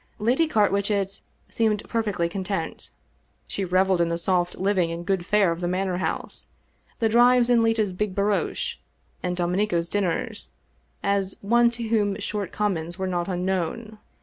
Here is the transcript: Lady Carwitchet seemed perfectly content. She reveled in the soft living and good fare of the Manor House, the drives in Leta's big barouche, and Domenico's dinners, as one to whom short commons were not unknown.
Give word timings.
Lady 0.17 0.47
Carwitchet 0.47 1.21
seemed 1.47 1.87
perfectly 1.87 2.27
content. 2.27 2.89
She 3.45 3.63
reveled 3.63 4.01
in 4.01 4.09
the 4.09 4.17
soft 4.17 4.57
living 4.57 4.91
and 4.91 5.05
good 5.05 5.27
fare 5.27 5.51
of 5.51 5.61
the 5.61 5.67
Manor 5.67 5.97
House, 5.97 6.47
the 6.97 7.07
drives 7.07 7.51
in 7.51 7.61
Leta's 7.61 7.93
big 7.93 8.15
barouche, 8.15 8.77
and 9.21 9.37
Domenico's 9.37 9.87
dinners, 9.89 10.49
as 11.03 11.35
one 11.43 11.69
to 11.69 11.83
whom 11.89 12.17
short 12.19 12.51
commons 12.51 12.97
were 12.97 13.05
not 13.05 13.27
unknown. 13.27 13.99